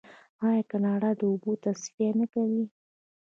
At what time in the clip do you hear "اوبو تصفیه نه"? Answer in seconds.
1.31-2.25